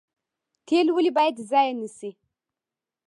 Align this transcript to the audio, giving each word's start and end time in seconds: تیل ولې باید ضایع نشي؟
تیل 0.67 0.87
ولې 0.91 1.11
باید 1.17 1.35
ضایع 1.49 1.73
نشي؟ 1.81 2.09